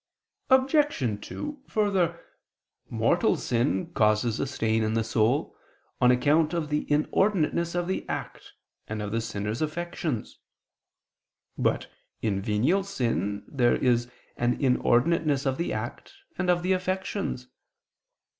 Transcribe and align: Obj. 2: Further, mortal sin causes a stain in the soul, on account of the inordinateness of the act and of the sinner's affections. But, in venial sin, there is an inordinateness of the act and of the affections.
Obj. 0.49 1.19
2: 1.27 1.61
Further, 1.67 2.19
mortal 2.89 3.35
sin 3.35 3.93
causes 3.93 4.39
a 4.39 4.47
stain 4.47 4.81
in 4.81 4.95
the 4.95 5.03
soul, 5.03 5.55
on 6.01 6.09
account 6.09 6.55
of 6.55 6.69
the 6.69 6.85
inordinateness 6.89 7.75
of 7.75 7.85
the 7.87 8.09
act 8.09 8.53
and 8.87 8.99
of 8.99 9.11
the 9.11 9.21
sinner's 9.21 9.61
affections. 9.61 10.39
But, 11.55 11.85
in 12.19 12.41
venial 12.41 12.83
sin, 12.83 13.43
there 13.47 13.75
is 13.75 14.09
an 14.37 14.57
inordinateness 14.57 15.45
of 15.45 15.59
the 15.59 15.71
act 15.71 16.15
and 16.35 16.49
of 16.49 16.63
the 16.63 16.73
affections. 16.73 17.45